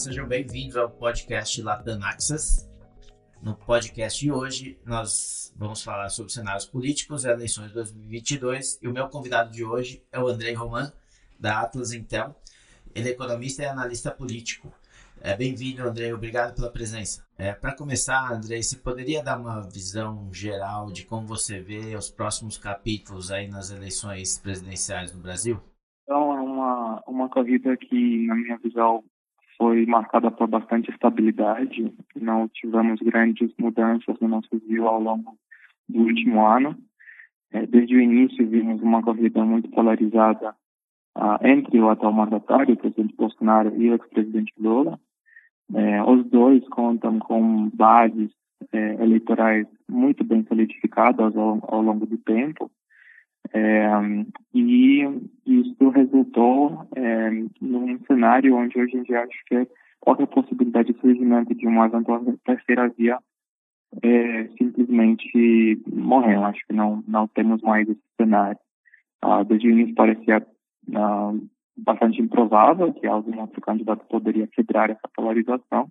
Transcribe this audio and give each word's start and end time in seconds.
sejam 0.00 0.26
bem-vindos 0.26 0.78
ao 0.78 0.88
podcast 0.88 1.60
Latam 1.60 2.02
Access. 2.02 2.66
No 3.42 3.54
podcast 3.54 4.18
de 4.18 4.32
hoje, 4.32 4.78
nós 4.86 5.52
vamos 5.54 5.82
falar 5.82 6.08
sobre 6.08 6.32
cenários 6.32 6.64
políticos 6.64 7.26
e 7.26 7.28
eleições 7.28 7.70
2022. 7.72 8.78
E 8.80 8.88
o 8.88 8.94
meu 8.94 9.08
convidado 9.10 9.50
de 9.50 9.62
hoje 9.62 10.02
é 10.10 10.18
o 10.18 10.26
Andrei 10.26 10.54
Roman, 10.54 10.90
da 11.38 11.60
Atlas 11.60 11.92
Intel. 11.92 12.34
Ele 12.94 13.10
é 13.10 13.12
economista 13.12 13.62
e 13.62 13.66
analista 13.66 14.10
político. 14.10 14.72
É, 15.20 15.36
Bem-vindo, 15.36 15.86
Andrei. 15.86 16.10
Obrigado 16.14 16.54
pela 16.54 16.72
presença. 16.72 17.22
É, 17.36 17.52
Para 17.52 17.76
começar, 17.76 18.32
Andrei, 18.32 18.62
você 18.62 18.76
poderia 18.76 19.22
dar 19.22 19.38
uma 19.38 19.60
visão 19.68 20.32
geral 20.32 20.90
de 20.90 21.04
como 21.04 21.26
você 21.26 21.60
vê 21.60 21.94
os 21.94 22.08
próximos 22.08 22.56
capítulos 22.56 23.30
aí 23.30 23.48
nas 23.48 23.70
eleições 23.70 24.38
presidenciais 24.38 25.14
no 25.14 25.20
Brasil? 25.20 25.60
Então, 26.04 26.38
é 26.38 26.40
uma, 26.40 27.02
uma 27.06 27.28
corrida 27.28 27.76
que, 27.76 28.26
na 28.26 28.34
minha 28.34 28.56
visão, 28.56 29.04
foi 29.60 29.84
marcada 29.84 30.30
por 30.30 30.48
bastante 30.48 30.90
estabilidade. 30.90 31.92
Não 32.16 32.48
tivemos 32.48 32.98
grandes 33.00 33.52
mudanças 33.58 34.18
no 34.18 34.26
nosso 34.26 34.48
view 34.66 34.88
ao 34.88 34.98
longo 34.98 35.36
do 35.86 36.00
último 36.00 36.46
ano. 36.46 36.74
É, 37.52 37.66
desde 37.66 37.94
o 37.94 38.00
início, 38.00 38.48
vimos 38.48 38.80
uma 38.80 39.02
corrida 39.02 39.44
muito 39.44 39.68
polarizada 39.68 40.54
ah, 41.14 41.38
entre 41.42 41.78
o 41.78 41.90
atual 41.90 42.14
mandatário, 42.14 42.72
o 42.72 42.76
presidente 42.78 43.14
Bolsonaro, 43.14 43.76
e 43.76 43.90
o 43.90 43.92
ex-presidente 43.92 44.54
Lula. 44.58 44.98
É, 45.74 46.02
os 46.04 46.24
dois 46.30 46.66
contam 46.70 47.18
com 47.18 47.68
bases 47.74 48.30
é, 48.72 48.94
eleitorais 48.94 49.66
muito 49.86 50.24
bem 50.24 50.42
solidificadas 50.48 51.36
ao, 51.36 51.58
ao 51.68 51.82
longo 51.82 52.06
do 52.06 52.16
tempo. 52.16 52.70
É, 53.52 53.90
e 54.54 55.02
isso 55.46 55.88
resultou 55.88 56.86
é, 56.94 57.30
num 57.60 57.98
cenário 58.06 58.54
onde 58.54 58.78
hoje 58.78 58.96
em 58.96 59.02
dia 59.02 59.22
acho 59.22 59.44
que 59.46 59.66
qualquer 59.98 60.26
possibilidade 60.26 60.92
de 60.92 61.00
surgimento 61.00 61.54
de 61.54 61.66
uma 61.66 61.86
eventual 61.86 62.24
terceira 62.44 62.88
via 62.88 63.18
é, 64.02 64.48
simplesmente 64.56 65.82
morreu. 65.86 66.44
Acho 66.44 66.64
que 66.66 66.72
não, 66.72 67.02
não 67.06 67.26
temos 67.28 67.60
mais 67.62 67.88
esse 67.88 68.00
cenário. 68.16 68.58
Ah, 69.22 69.42
desde 69.42 69.68
o 69.68 69.70
início 69.70 69.94
parecia 69.94 70.46
ah, 70.94 71.32
bastante 71.76 72.22
improvável 72.22 72.92
que 72.94 73.06
algum 73.06 73.40
outro 73.40 73.60
candidato 73.60 74.06
poderia 74.06 74.46
quebrar 74.46 74.90
essa 74.90 75.08
polarização. 75.14 75.90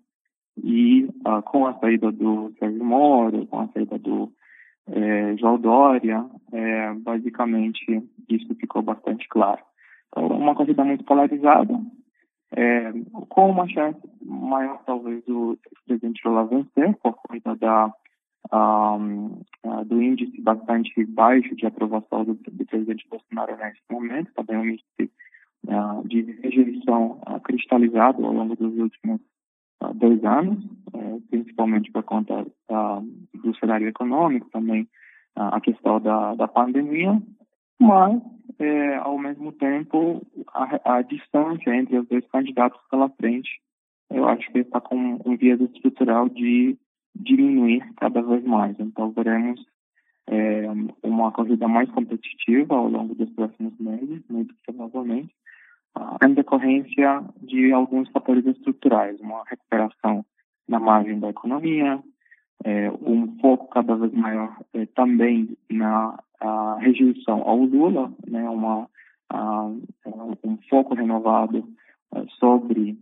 E 0.64 1.08
ah, 1.26 1.42
com 1.42 1.68
a 1.68 1.78
saída 1.80 2.12
do 2.12 2.54
Sérgio 2.58 2.84
Moro, 2.84 3.46
com 3.48 3.60
a 3.60 3.68
saída 3.68 3.98
do 4.00 4.32
é, 4.92 5.38
João 5.38 5.60
Dória, 5.60 6.26
é, 6.52 6.94
basicamente 6.94 8.04
isso 8.28 8.54
ficou 8.56 8.82
bastante 8.82 9.28
claro. 9.30 9.62
Então, 10.08 10.28
uma 10.28 10.56
corrida 10.56 10.84
muito 10.84 11.04
polarizada, 11.04 11.80
é, 12.52 12.92
com 13.30 13.52
uma 13.52 13.68
chance 13.68 14.00
maior, 14.24 14.82
talvez, 14.86 15.24
do 15.26 15.58
presidente 15.86 16.22
Lula 16.26 16.46
vencer, 16.46 16.96
por 16.98 17.14
conta 17.14 17.56
da, 17.56 17.94
um, 18.52 19.42
do 19.86 20.02
índice 20.02 20.42
bastante 20.42 21.06
baixo 21.06 21.56
de 21.56 21.66
aprovação 21.66 22.26
do, 22.26 22.34
do 22.34 22.66
presidente 22.66 23.08
Bolsonaro 23.10 23.56
nesse 23.58 23.82
momento, 23.90 24.34
também 24.34 24.58
um 24.58 24.66
índice 24.66 25.12
uh, 25.68 26.08
de 26.08 26.22
rejeição 26.42 27.22
uh, 27.28 27.40
cristalizado 27.42 28.26
ao 28.26 28.34
longo 28.34 28.56
dos 28.56 28.76
últimos 28.78 29.22
uh, 29.84 29.94
dois 29.94 30.24
anos, 30.24 30.64
é, 30.94 31.20
principalmente 31.30 31.92
por 31.92 32.04
conta 32.04 32.46
do 33.34 33.56
cenário 33.60 33.88
econômico, 33.88 34.50
também 34.52 34.88
a 35.36 35.62
questão 35.62 36.02
da, 36.02 36.36
da 36.36 36.48
pandemia, 36.48 37.20
mas, 37.80 38.22
é, 38.60 38.96
ao 38.98 39.18
mesmo 39.18 39.54
tempo, 39.54 40.22
a, 40.54 40.98
a, 40.98 41.02
distância 41.02 41.74
entre 41.74 41.98
os 41.98 42.08
dois 42.10 42.28
candidatos 42.28 42.80
pela 42.92 43.10
frente, 43.10 43.50
eu 44.12 44.28
acho 44.28 44.52
que 44.52 44.60
está 44.60 44.82
com 44.82 45.20
um 45.26 45.38
viés 45.38 45.62
estrutural 45.62 46.28
de 46.28 46.78
diminuir 47.16 47.82
cada 47.96 48.22
vez 48.22 48.44
mais. 48.44 48.78
Então, 48.80 49.12
veremos 49.12 49.66
é, 50.28 50.66
uma 51.02 51.32
corrida 51.32 51.68
mais 51.70 51.90
competitiva 51.92 52.76
ao 52.76 52.90
longo 52.90 53.16
dos 53.16 53.30
próximos 53.30 53.74
meses, 53.80 54.22
muito 54.30 54.54
provavelmente, 54.66 55.34
em 56.24 56.34
decorrência 56.34 57.24
de 57.42 57.72
alguns 57.72 58.10
fatores 58.10 58.46
estruturais, 58.46 59.20
uma 59.20 59.44
recuperação 59.48 60.26
na 60.68 60.80
margem 60.80 61.20
da 61.20 61.30
economia, 61.30 62.00
é, 62.64 62.92
um 62.92 63.38
foco 63.40 63.68
cada 63.70 63.96
vez 63.96 64.12
maior 64.14 64.56
é, 64.74 64.86
também 64.88 65.58
na 65.70 66.20
rejeição 66.80 67.42
ao 67.42 67.58
Lula, 67.58 68.14
né, 68.26 68.50
uma, 68.50 68.88
a, 69.30 69.64
um 70.44 70.58
foco 70.70 70.94
renovado 70.94 71.68
é, 72.14 72.26
sobre 72.40 72.98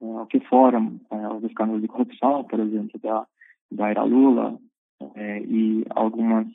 o 0.00 0.26
que 0.26 0.40
foram 0.40 1.00
os 1.36 1.44
escândalos 1.44 1.82
de 1.82 1.88
corrupção, 1.88 2.44
por 2.44 2.58
exemplo, 2.60 2.98
da, 3.00 3.26
da 3.70 3.88
era 3.88 4.02
Lula, 4.02 4.58
e 5.16 5.84
algumas, 5.90 6.46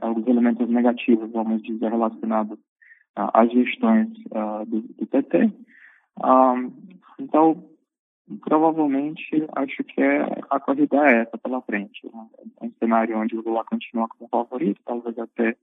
alguns 0.00 0.26
elementos 0.26 0.68
negativos, 0.68 1.30
vamos 1.30 1.62
dizer, 1.62 1.90
relacionados 1.90 2.58
às 3.14 3.50
gestões 3.50 4.08
do, 4.66 4.80
do 4.80 5.06
PT. 5.06 5.52
Então, 7.18 7.70
provavelmente 8.42 9.46
acho 9.56 9.82
que 9.84 10.00
é, 10.00 10.22
a 10.50 10.60
corrida 10.60 10.96
é 10.96 11.22
essa 11.22 11.38
pela 11.38 11.60
frente. 11.62 12.06
É 12.60 12.64
um 12.64 12.72
cenário 12.78 13.18
onde 13.18 13.36
o 13.36 13.42
Lula 13.42 13.64
continua 13.64 14.08
como 14.08 14.28
favorito, 14.28 14.80
talvez 14.84 15.18
até 15.18 15.56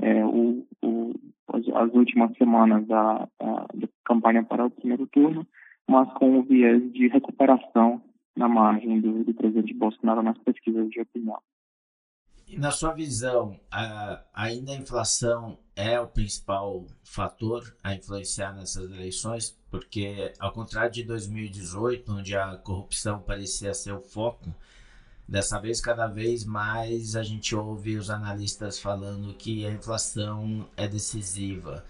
é, 0.00 0.24
o, 0.24 0.66
o, 0.82 1.14
as 1.48 1.92
últimas 1.92 2.36
semanas 2.36 2.86
da, 2.86 3.28
da, 3.38 3.88
campanha 4.04 4.42
para 4.44 4.66
o 4.66 4.70
primeiro 4.70 5.06
turno, 5.06 5.46
mas 5.88 6.12
com 6.14 6.38
o 6.38 6.42
viés 6.42 6.92
de 6.92 7.08
recuperação 7.08 8.02
na 8.36 8.48
margem 8.48 9.00
do, 9.00 9.24
do 9.24 9.34
presidente 9.34 9.74
Bolsonaro 9.74 10.22
nas 10.22 10.38
pesquisas 10.38 10.88
de 10.90 11.00
opinião. 11.00 11.38
Na 12.58 12.70
sua 12.70 12.92
visão, 12.92 13.58
a, 13.72 14.22
ainda 14.32 14.72
a 14.72 14.76
inflação 14.76 15.58
é 15.76 16.00
o 16.00 16.06
principal 16.06 16.86
fator 17.04 17.62
a 17.84 17.94
influenciar 17.94 18.54
nessas 18.54 18.90
eleições? 18.90 19.56
Porque, 19.70 20.32
ao 20.40 20.50
contrário 20.50 20.90
de 20.90 21.04
2018, 21.04 22.10
onde 22.10 22.34
a 22.34 22.56
corrupção 22.56 23.20
parecia 23.20 23.74
ser 23.74 23.92
o 23.92 24.00
foco, 24.00 24.50
dessa 25.28 25.60
vez, 25.60 25.78
cada 25.78 26.06
vez 26.06 26.46
mais 26.46 27.14
a 27.14 27.22
gente 27.22 27.54
ouve 27.54 27.96
os 27.96 28.08
analistas 28.08 28.80
falando 28.80 29.34
que 29.34 29.66
a 29.66 29.70
inflação 29.70 30.66
é 30.76 30.88
decisiva. 30.88 31.84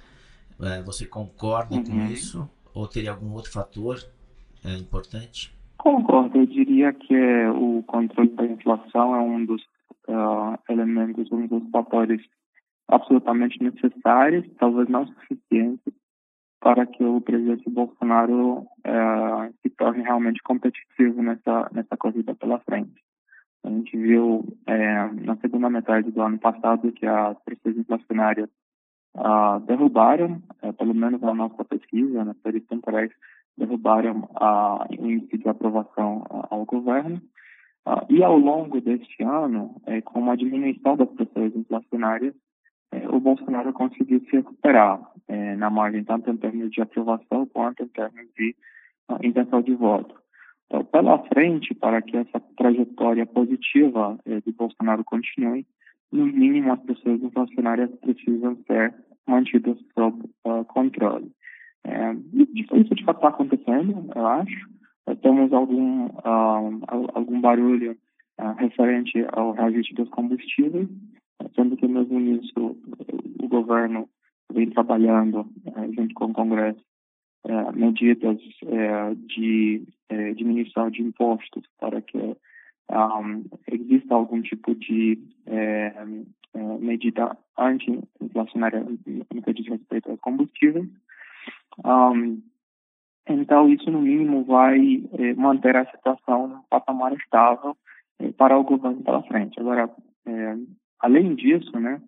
É, 0.60 0.82
você 0.82 1.06
concorda 1.06 1.76
uhum. 1.76 1.84
com 1.84 2.06
isso? 2.06 2.50
Ou 2.74 2.88
teria 2.88 3.12
algum 3.12 3.32
outro 3.32 3.52
fator 3.52 4.02
é, 4.64 4.74
importante? 4.76 5.54
Concordo. 5.78 6.38
Eu 6.38 6.46
diria 6.46 6.92
que 6.92 7.14
o 7.54 7.84
controle 7.86 8.30
da 8.30 8.44
inflação 8.46 9.14
é 9.14 9.20
um 9.20 9.44
dos 9.44 9.62
uh, 10.08 10.58
elementos, 10.68 11.30
um 11.30 11.46
dos 11.46 11.62
fatores 11.70 12.20
absolutamente 12.88 13.62
necessários, 13.62 14.46
talvez 14.58 14.88
não 14.88 15.06
suficientes, 15.06 15.92
para 16.60 16.86
que 16.86 17.04
o 17.04 17.20
presidente 17.20 17.68
Bolsonaro 17.68 18.58
uh, 18.60 19.54
se 19.62 19.70
torne 19.70 20.02
realmente 20.02 20.42
competitivo 20.42 21.22
nessa, 21.22 21.68
nessa 21.72 21.96
corrida 21.96 22.34
pela 22.34 22.58
frente. 22.60 22.94
A 23.64 23.68
gente 23.68 23.96
viu 23.96 24.44
é, 24.66 25.10
na 25.24 25.36
segunda 25.38 25.68
metade 25.68 26.10
do 26.12 26.22
ano 26.22 26.38
passado 26.38 26.92
que 26.92 27.04
as 27.04 27.36
pressões 27.44 27.76
inflacionárias 27.76 28.48
uh, 29.16 29.58
derrubaram, 29.66 30.40
é, 30.62 30.70
pelo 30.72 30.94
menos 30.94 31.20
na 31.20 31.34
nossa 31.34 31.64
pesquisa, 31.64 32.24
nas 32.24 32.36
séries 32.42 32.64
temporais, 32.66 33.10
derrubaram 33.58 34.28
a 34.36 34.86
índice 34.90 35.38
de 35.38 35.48
aprovação 35.48 36.24
ao 36.50 36.64
governo. 36.64 37.20
Uh, 37.86 38.06
e 38.08 38.22
ao 38.22 38.36
longo 38.36 38.80
deste 38.80 39.22
ano, 39.22 39.80
é, 39.86 40.00
com 40.00 40.30
a 40.30 40.36
diminuição 40.36 40.96
das 40.96 41.08
pressões 41.10 41.54
inflacionárias, 41.54 42.34
é, 42.34 42.45
o 43.10 43.20
Bolsonaro 43.20 43.72
conseguiu 43.72 44.20
se 44.20 44.36
recuperar 44.36 45.00
é, 45.28 45.56
na 45.56 45.70
margem, 45.70 46.04
tanto 46.04 46.30
em 46.30 46.36
termos 46.36 46.70
de 46.70 46.80
aprovação 46.80 47.46
quanto 47.46 47.82
em 47.82 47.88
termos 47.88 48.26
de 48.36 48.54
uh, 49.10 49.18
intenção 49.26 49.60
de 49.62 49.74
voto. 49.74 50.14
Então, 50.66 50.84
pela 50.84 51.18
frente, 51.26 51.74
para 51.74 52.02
que 52.02 52.16
essa 52.16 52.40
trajetória 52.56 53.24
positiva 53.26 54.18
é, 54.24 54.40
de 54.40 54.52
Bolsonaro 54.52 55.04
continue, 55.04 55.66
no 56.12 56.26
mínimo 56.26 56.72
as 56.72 56.80
pressões 56.80 57.22
inflacionárias 57.22 57.90
precisam 58.00 58.56
ser 58.66 58.94
mantidas 59.26 59.76
sob 59.94 60.24
uh, 60.44 60.64
controle. 60.66 61.30
É, 61.84 62.14
isso 62.74 62.94
de 62.94 63.04
fato 63.04 63.16
está 63.16 63.28
acontecendo, 63.28 64.10
eu 64.14 64.26
acho 64.26 64.76
temos 65.14 65.52
algum, 65.52 66.06
uh, 66.06 66.80
algum 67.14 67.40
barulho 67.40 67.96
uh, 68.40 68.52
referente 68.58 69.24
ao 69.32 69.52
reajuste 69.52 69.94
dos 69.94 70.08
combustíveis, 70.08 70.88
sendo 71.54 71.76
que 71.76 71.86
mesmo 71.86 72.18
nisso 72.18 72.76
o 73.40 73.48
governo 73.48 74.08
vem 74.52 74.70
trabalhando 74.70 75.40
uh, 75.40 75.92
junto 75.94 76.14
com 76.14 76.26
o 76.26 76.32
Congresso 76.32 76.86
eh, 77.48 77.72
medidas 77.72 78.38
eh, 78.64 79.14
de 79.14 79.86
eh, 80.08 80.34
diminuição 80.34 80.90
de 80.90 81.00
impostos 81.00 81.62
para 81.78 82.02
que 82.02 82.18
um, 82.90 83.44
exista 83.70 84.16
algum 84.16 84.42
tipo 84.42 84.74
de 84.74 85.18
medida 86.80 87.36
anti-inflacionária 87.56 88.84
no 89.32 89.42
que 89.42 89.52
diz 89.52 89.68
respeito 89.68 90.10
aos 90.10 90.20
combustíveis. 90.20 90.88
Um, 91.84 92.42
Então, 93.28 93.68
isso, 93.68 93.90
no 93.90 94.00
mínimo, 94.00 94.44
vai 94.44 95.02
manter 95.36 95.76
a 95.76 95.90
situação 95.90 96.48
num 96.48 96.62
patamar 96.70 97.12
estável 97.12 97.76
para 98.36 98.58
o 98.58 98.64
governo 98.64 99.02
pela 99.02 99.22
frente. 99.24 99.58
Agora, 99.60 99.90
além 101.00 101.34
disso, 101.34 101.78
né, 101.78 102.00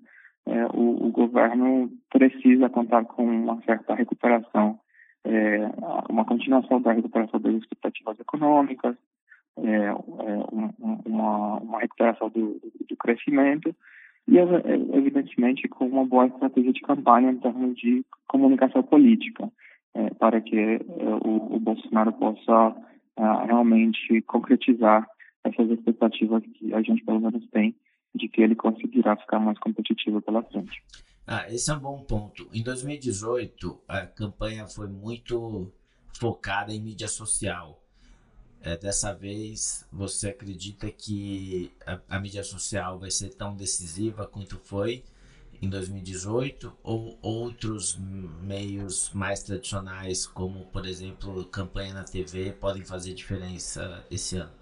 é, 0.47 0.67
o, 0.67 1.07
o, 1.07 1.11
governo 1.11 1.91
precisa 2.11 2.69
contar 2.69 3.05
com 3.05 3.25
uma 3.25 3.61
certa 3.63 3.95
recuperação, 3.95 4.79
é, 5.25 5.59
uma 6.09 6.25
continuação 6.25 6.81
da 6.81 6.93
recuperação 6.93 7.41
das 7.41 7.55
expectativas 7.55 8.19
econômicas, 8.19 8.97
é, 9.59 9.93
uma, 11.05 11.59
uma, 11.59 11.81
recuperação 11.81 12.31
do, 12.31 12.61
do 12.89 12.97
crescimento 12.97 13.75
e, 14.27 14.39
evidentemente, 14.39 15.69
com 15.69 15.87
uma 15.87 16.05
boa 16.05 16.27
estratégia 16.27 16.73
de 16.73 16.81
campanha 16.81 17.31
em 17.31 17.39
termos 17.39 17.77
de 17.77 18.05
comunicação 18.29 18.83
política 18.83 19.51
é, 19.95 20.11
para 20.15 20.41
que 20.41 20.57
é, 20.57 20.79
o, 21.25 21.57
o, 21.57 21.61
Bolsonaro 21.61 22.13
possa 22.13 22.77
é, 23.17 23.47
realmente 23.47 24.21
concretizar 24.23 25.07
essas 25.45 25.71
expectativas 25.71 26.43
que 26.55 26.73
a 26.73 26.83
gente 26.83 27.05
pelo 27.05 27.21
menos 27.21 27.47
tem 27.51 27.75
de 28.15 28.29
que 28.29 28.41
ele 28.41 28.55
conseguirá 28.55 29.17
ficar 29.17 29.39
mais 29.39 29.59
competitivo 29.59 30.21
pela 30.23 30.43
frente. 30.43 30.83
Ah, 31.27 31.47
esse 31.53 31.71
é 31.71 31.75
um 31.75 31.81
bom 31.81 32.03
ponto. 32.03 32.49
Em 32.53 32.63
2018, 32.63 33.81
a 33.87 34.07
campanha 34.07 34.67
foi 34.67 34.89
muito 34.89 35.71
focada 36.19 36.73
em 36.73 36.81
mídia 36.81 37.09
social. 37.09 37.83
É, 38.61 38.77
dessa 38.77 39.13
vez, 39.15 39.87
você 39.93 40.31
acredita 40.31 40.91
que 40.91 41.71
a, 41.87 42.01
a 42.17 42.21
mídia 42.21 42.43
social 42.43 42.99
vai 42.99 43.11
ser 43.11 43.35
tão 43.35 43.55
decisiva 43.55 44.27
quanto 44.27 44.59
foi 44.59 45.05
em 45.61 45.69
2018 45.69 46.73
ou 46.83 47.19
outros 47.21 47.99
meios 48.43 49.11
mais 49.13 49.43
tradicionais, 49.43 50.27
como 50.27 50.67
por 50.67 50.87
exemplo 50.87 51.45
campanha 51.47 51.95
na 51.95 52.05
TV, 52.05 52.53
podem 52.53 52.85
fazer 52.85 53.15
diferença 53.15 54.05
esse 54.11 54.37
ano? 54.37 54.58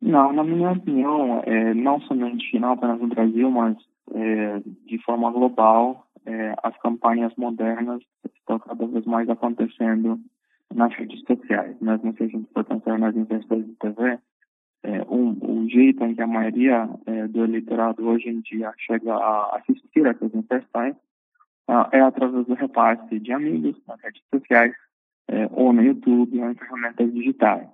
Não, 0.00 0.32
na 0.32 0.44
minha 0.44 0.72
opinião, 0.72 1.42
é, 1.44 1.74
não 1.74 2.00
somente 2.02 2.58
não 2.58 2.72
apenas 2.72 3.00
no 3.00 3.08
Brasil, 3.08 3.50
mas 3.50 3.76
é, 4.14 4.60
de 4.86 4.98
forma 5.02 5.30
global, 5.30 6.06
é, 6.24 6.54
as 6.62 6.76
campanhas 6.78 7.34
modernas 7.36 8.00
estão 8.36 8.58
cada 8.58 8.86
vez 8.86 9.04
mais 9.06 9.28
acontecendo 9.28 10.20
nas 10.74 10.94
redes 10.94 11.20
sociais. 11.22 11.76
Mesmo 11.80 12.14
se 12.14 12.22
a 12.22 12.26
gente 12.28 12.48
for 12.52 12.64
pensar 12.64 12.98
nas 12.98 13.14
emissões 13.16 13.66
de 13.66 13.74
TV, 13.74 14.18
é, 14.84 15.02
um, 15.10 15.36
o 15.42 15.68
jeito 15.68 16.04
em 16.04 16.14
que 16.14 16.22
a 16.22 16.26
maioria 16.26 16.88
é, 17.06 17.26
do 17.26 17.44
eleitorado 17.44 18.06
hoje 18.06 18.28
em 18.28 18.40
dia 18.40 18.72
chega 18.78 19.12
a 19.12 19.56
assistir 19.56 20.06
a 20.06 20.10
essas 20.10 20.32
inserções 20.32 20.94
uh, 21.68 21.88
é 21.92 22.00
através 22.00 22.46
do 22.46 22.54
repasse 22.54 23.18
de 23.18 23.32
amigos 23.32 23.76
nas 23.86 24.00
redes 24.00 24.22
sociais, 24.32 24.74
é, 25.28 25.48
ou 25.50 25.72
no 25.72 25.82
YouTube, 25.82 26.40
ou 26.40 26.50
em 26.50 26.54
ferramentas 26.54 27.12
digitais. 27.12 27.68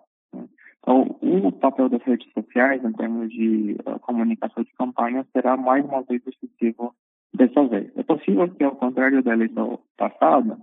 Então, 0.85 1.17
o 1.23 1.51
papel 1.51 1.89
das 1.89 2.03
redes 2.03 2.31
sociais, 2.35 2.85
em 2.85 2.93
termos 2.93 3.31
de 3.31 3.75
uh, 3.87 3.99
comunicação 4.01 4.63
de 4.63 4.73
campanha, 4.75 5.27
será 5.33 5.57
mais 5.57 5.83
uma 5.83 6.03
vez 6.03 6.21
decisivo 6.23 6.95
dessa 7.33 7.67
vez. 7.67 7.91
É 7.97 8.03
possível 8.03 8.47
que, 8.51 8.63
ao 8.63 8.77
contrário 8.77 9.23
da 9.23 9.33
eleição 9.33 9.81
passada, 9.97 10.59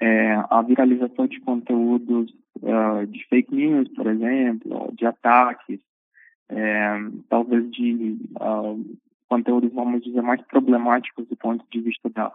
é, 0.00 0.42
a 0.48 0.62
viralização 0.62 1.26
de 1.26 1.38
conteúdos 1.40 2.34
uh, 2.62 3.06
de 3.06 3.26
fake 3.28 3.54
news, 3.54 3.88
por 3.88 4.06
exemplo, 4.06 4.90
de 4.94 5.04
ataques, 5.04 5.80
é, 6.48 6.96
talvez 7.28 7.70
de 7.70 8.16
uh, 8.40 8.98
conteúdos, 9.28 9.70
vamos 9.74 10.02
dizer, 10.02 10.22
mais 10.22 10.40
problemáticos 10.46 11.28
do 11.28 11.36
ponto 11.36 11.62
de 11.70 11.80
vista 11.82 12.08
da 12.08 12.32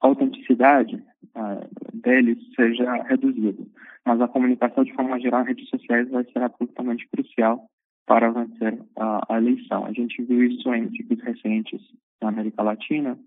autenticidade 0.00 1.02
uh, 1.34 1.68
deles 1.92 2.38
seja 2.54 2.94
reduzido. 3.02 3.66
Mas 4.06 4.20
a 4.20 4.28
comunicação, 4.28 4.84
de 4.84 4.94
forma 4.94 5.20
geral, 5.20 5.42
em 5.42 5.48
redes 5.48 5.68
sociais 5.68 6.08
vai 6.10 6.24
ser 6.24 6.42
absolutamente 6.42 7.06
crucial 7.08 7.66
para 8.06 8.30
vencer 8.30 8.78
a, 8.96 9.34
a 9.34 9.38
eleição. 9.38 9.84
A 9.84 9.92
gente 9.92 10.22
viu 10.22 10.42
isso 10.44 10.72
em 10.74 10.90
ciclos 10.90 11.22
recentes 11.22 11.80
na 12.20 12.28
América 12.28 12.62
Latina, 12.62 13.18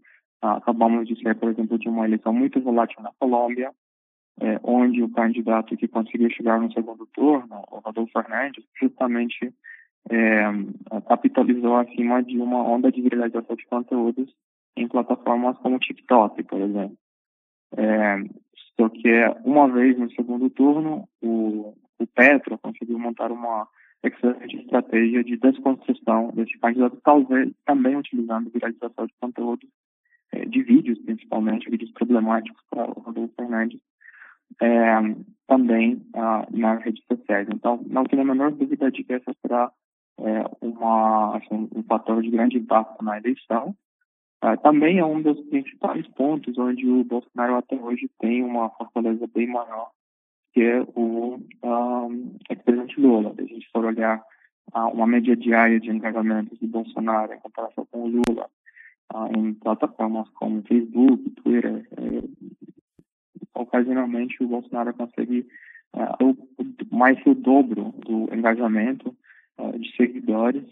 acabamos 0.42 1.08
de 1.08 1.16
ser, 1.22 1.36
por 1.36 1.50
exemplo, 1.50 1.78
de 1.80 1.88
uma 1.88 2.06
eleição 2.06 2.34
muito 2.34 2.60
volátil 2.60 3.02
na 3.02 3.12
Colômbia, 3.18 3.72
é, 4.42 4.60
onde 4.64 5.02
o 5.02 5.10
candidato 5.10 5.78
que 5.78 5.88
conseguiu 5.88 6.30
chegar 6.32 6.60
no 6.60 6.72
segundo 6.74 7.06
turno, 7.14 7.64
o 7.72 7.80
Rodolfo 7.80 8.12
Fernandes, 8.12 8.66
justamente 8.80 9.54
é, 10.10 10.44
capitalizou 11.08 11.78
acima 11.78 12.22
de 12.24 12.38
uma 12.40 12.62
onda 12.64 12.92
de 12.92 13.02
viralização 13.02 13.56
de 13.56 13.66
conteúdos 13.68 14.34
em 14.76 14.88
plataformas 14.88 15.58
como 15.60 15.76
o 15.76 15.80
TikTok, 15.80 16.44
por 16.44 16.60
exemplo. 16.60 16.98
É, 17.78 18.18
só 18.80 18.90
que 18.90 19.10
uma 19.46 19.68
vez 19.68 19.98
no 19.98 20.12
segundo 20.12 20.50
turno, 20.50 21.08
o, 21.22 21.76
o 22.00 22.08
Petro 22.08 22.58
conseguiu 22.58 22.98
montar 22.98 23.32
uma 23.32 23.68
excelente 24.04 24.58
estratégia 24.58 25.24
de 25.24 25.38
desconstrução 25.38 26.32
desse 26.34 26.58
candidato, 26.60 27.00
talvez 27.04 27.52
também 27.66 27.96
utilizando 27.96 28.50
viralização 28.50 29.06
de 29.06 29.14
conteúdos 29.20 29.70
é, 30.34 30.46
de 30.46 30.62
vídeos, 30.64 31.00
principalmente, 31.00 31.70
vídeos 31.70 31.92
problemáticos 31.92 32.62
para 32.70 32.90
o 32.90 33.02
Rodolfo 33.02 33.34
Fernandes, 33.36 33.80
é, 34.62 35.16
também 35.48 36.02
ah, 36.16 36.46
nas 36.52 36.84
redes 36.84 37.04
sociais. 37.06 37.48
Então, 37.54 37.82
não 37.88 38.04
tenho 38.04 38.24
a 38.24 38.26
menor 38.26 38.52
dúvida 38.52 38.92
de 38.92 39.04
que 39.04 39.14
essa 39.14 39.34
será 39.42 39.72
é, 40.20 40.44
uma, 40.62 41.38
assim, 41.38 41.70
um 41.76 41.84
fator 41.84 42.22
de 42.22 42.30
grande 42.30 42.58
impacto 42.58 43.04
na 43.04 43.18
eleição. 43.18 43.76
Ah, 44.46 44.58
também 44.58 45.00
é 45.00 45.06
um 45.06 45.22
dos 45.22 45.40
principais 45.48 46.06
pontos 46.10 46.58
onde 46.58 46.86
o 46.86 47.02
Bolsonaro 47.06 47.56
até 47.56 47.78
hoje 47.78 48.10
tem 48.20 48.44
uma 48.44 48.70
fortaleza 48.72 49.26
bem 49.34 49.48
maior 49.48 49.90
que 50.54 50.62
é 50.62 50.82
o 50.96 51.40
um, 51.64 52.38
presidente 52.66 53.00
Lula. 53.00 53.34
Se 53.36 53.42
a 53.42 53.46
gente 53.46 53.70
for 53.72 53.86
olhar 53.86 54.22
uh, 54.76 54.88
uma 54.90 55.08
média 55.08 55.34
diária 55.34 55.80
de 55.80 55.90
engajamentos 55.90 56.60
de 56.60 56.68
Bolsonaro 56.68 57.34
em 57.34 57.40
comparação 57.40 57.88
com 57.90 58.04
o 58.04 58.08
Lula, 58.08 58.50
uh, 59.14 59.38
em 59.38 59.54
plataformas 59.54 60.28
como 60.32 60.62
Facebook, 60.64 61.30
Twitter, 61.42 61.88
eh, 61.98 62.60
ocasionalmente 63.56 64.44
o 64.44 64.48
Bolsonaro 64.48 64.94
consegue 64.94 65.48
mais 66.92 67.18
que 67.24 67.30
o 67.30 67.36
dobro 67.36 67.94
do 68.06 68.34
engajamento 68.34 69.16
de 69.80 69.96
seguidores 69.96 70.66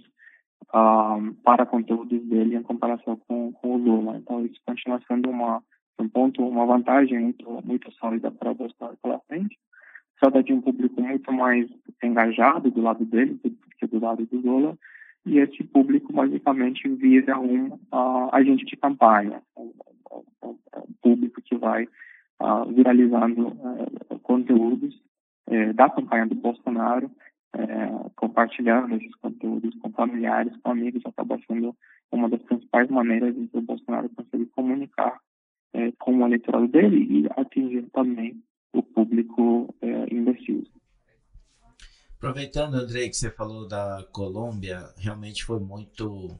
uh, 0.69 1.33
para 1.43 1.65
conteúdos 1.65 2.21
dele 2.27 2.55
em 2.55 2.63
comparação 2.63 3.17
com, 3.27 3.51
com, 3.53 3.75
o 3.75 3.77
Lula. 3.77 4.17
Então 4.17 4.45
isso 4.45 4.59
continua 4.65 5.01
sendo 5.07 5.29
uma 5.29 5.63
um 5.99 6.09
ponto, 6.09 6.43
uma 6.43 6.65
vantagem 6.65 7.19
muito 7.19 7.61
muito 7.63 7.91
sólida 7.93 8.31
para 8.31 8.51
o 8.51 8.55
Bolsonaro 8.55 8.97
pela 9.01 9.19
frente. 9.27 9.57
Trata 10.19 10.43
de 10.43 10.53
um 10.53 10.61
público 10.61 11.01
muito 11.01 11.31
mais 11.31 11.69
engajado 12.03 12.69
do 12.71 12.81
lado 12.81 13.05
dele 13.05 13.39
do 13.43 13.51
que 13.77 13.87
do 13.87 13.99
lado 13.99 14.25
do 14.25 14.37
Lula 14.39 14.77
e 15.25 15.37
esse 15.37 15.63
público 15.63 16.11
basicamente 16.11 16.87
vira 16.89 17.39
um 17.39 17.77
agente 18.31 18.65
de 18.65 18.75
campanha, 18.75 19.41
um, 19.55 19.71
um, 20.11 20.49
um 20.49 20.93
público 21.01 21.41
que 21.41 21.55
vai 21.55 21.87
uh, 22.41 22.65
viralizando 22.73 23.49
uh, 23.49 24.19
conteúdos 24.23 24.95
uh, 25.47 25.73
da 25.73 25.89
campanha 25.89 26.25
do 26.25 26.35
Bolsonaro, 26.35 27.11
compartilhando 28.15 28.95
esses 28.95 29.13
conteúdos 29.15 29.75
com 29.79 29.91
familiares, 29.91 30.55
com 30.63 30.71
amigos, 30.71 31.01
acaba 31.05 31.39
sendo 31.47 31.75
uma 32.11 32.29
das 32.29 32.41
principais 32.43 32.89
maneiras 32.89 33.35
que 33.35 33.57
o 33.57 33.61
Bolsonaro 33.61 34.09
consegue 34.09 34.45
comunicar 34.47 35.19
com 35.99 36.17
o 36.17 36.25
eleitorado 36.25 36.67
dele 36.67 37.07
e 37.09 37.27
atingir 37.39 37.83
também 37.93 38.41
o 38.73 38.83
público 38.83 39.73
indeciso. 40.11 40.71
Aproveitando, 42.17 42.75
Andrei, 42.75 43.09
que 43.09 43.15
você 43.15 43.31
falou 43.31 43.67
da 43.67 44.05
Colômbia, 44.11 44.93
realmente 44.97 45.43
foi 45.43 45.59
muito 45.59 46.37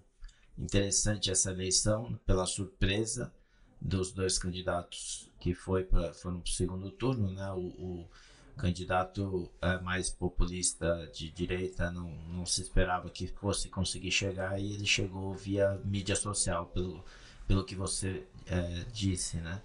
interessante 0.57 1.31
essa 1.31 1.51
eleição, 1.51 2.19
pela 2.25 2.45
surpresa 2.45 3.33
dos 3.81 4.11
dois 4.11 4.37
candidatos 4.37 5.31
que 5.39 5.55
foi 5.55 5.83
pra, 5.83 6.13
foram 6.13 6.39
para 6.39 6.49
o 6.49 6.53
segundo 6.53 6.91
turno, 6.91 7.31
né? 7.31 7.49
O, 7.51 7.59
o 7.59 8.09
candidato 8.57 9.49
é, 9.61 9.79
mais 9.79 10.09
populista 10.09 11.09
de 11.13 11.29
direita 11.31 11.91
não, 11.91 12.09
não 12.29 12.45
se 12.45 12.61
esperava 12.61 13.09
que 13.09 13.27
fosse 13.27 13.69
conseguir 13.69 14.11
chegar 14.11 14.59
e 14.59 14.73
ele 14.73 14.85
chegou 14.85 15.33
via 15.33 15.79
mídia 15.83 16.15
social, 16.15 16.67
pelo, 16.67 17.03
pelo 17.47 17.63
que 17.63 17.75
você 17.75 18.25
é, 18.45 18.85
disse, 18.93 19.37
né? 19.37 19.61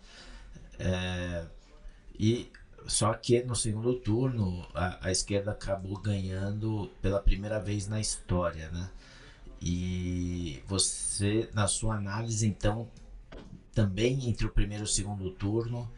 É, 0.79 1.47
e 2.19 2.51
só 2.87 3.13
que 3.15 3.43
no 3.43 3.57
segundo 3.57 3.95
turno 3.95 4.67
a, 4.75 5.09
a, 5.09 5.11
esquerda 5.11 5.51
acabou 5.51 5.99
ganhando 5.99 6.91
pela 7.03 7.21
primeira 7.21 7.59
vez 7.59 7.89
na 7.89 8.01
história, 8.01 8.71
né? 8.71 8.91
E 9.61 10.63
você, 10.67 11.51
na 11.55 11.67
sua 11.67 11.97
análise, 11.97 12.47
então, 12.47 12.89
também 13.75 14.29
entre 14.29 14.47
o 14.47 14.51
primeiro 14.51 14.85
e 14.85 14.87
o 14.87 14.89
segundo 14.89 15.31
turno, 15.31 15.91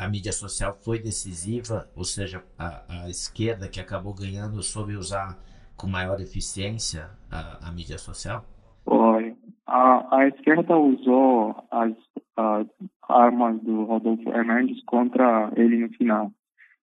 a 0.00 0.08
mídia 0.08 0.32
social 0.32 0.72
foi 0.72 0.98
decisiva, 0.98 1.86
ou 1.94 2.04
seja, 2.04 2.42
a, 2.58 3.04
a 3.04 3.10
esquerda 3.10 3.68
que 3.68 3.78
acabou 3.78 4.14
ganhando 4.14 4.62
soube 4.62 4.96
usar 4.96 5.36
com 5.76 5.86
maior 5.86 6.18
eficiência 6.20 7.10
a, 7.30 7.68
a 7.68 7.70
mídia 7.70 7.98
social? 7.98 8.42
Foi. 8.82 9.36
A, 9.66 10.16
a 10.16 10.28
esquerda 10.28 10.74
usou 10.74 11.54
as, 11.70 11.92
as 12.34 12.66
armas 13.10 13.60
do 13.60 13.84
Rodolfo 13.84 14.30
Hernandes 14.30 14.82
contra 14.84 15.52
ele 15.54 15.76
no 15.76 15.90
final. 15.90 16.32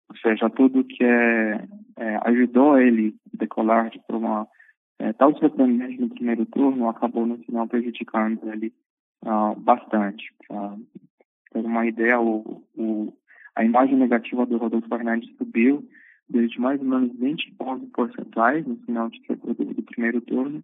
ou 0.10 0.17
seja, 0.17 0.50
tudo 0.50 0.84
que 0.84 1.03
é, 1.03 1.67
é, 1.98 2.20
ajudou 2.29 2.79
ele 2.79 3.15
a 3.32 3.38
decolar 3.38 3.91
de 3.91 4.01
forma 4.08 4.48
é, 4.98 5.13
tão 5.13 5.36
surpreendente 5.36 6.01
no 6.01 6.10
primeiro 6.10 6.48
turno 6.48 6.89
acabou 6.89 7.27
no 7.27 7.38
final 7.38 7.67
prejudicando 7.67 8.39
ele 8.51 8.74
uh, 9.24 9.53
bastante. 9.60 10.34
Para 11.53 11.62
uma 11.62 11.86
ideia, 11.86 12.19
o, 12.19 12.63
o, 12.75 13.13
a 13.55 13.63
imagem 13.63 13.95
negativa 13.95 14.45
do 14.45 14.57
Rodolfo 14.57 14.88
Fernandes 14.89 15.29
subiu 15.38 15.88
desde 16.27 16.60
mais 16.60 16.79
ou 16.81 16.88
menos 16.88 17.15
20 17.17 17.51
pontos 17.53 17.89
percentuais 17.89 18.65
no 18.65 18.75
final 18.77 19.10
de, 19.10 19.22
do, 19.27 19.83
primeiro 19.83 20.19
turno 20.22 20.63